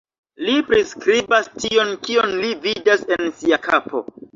[0.45, 4.09] Li priskribas tion kion li vidas en sia kapo.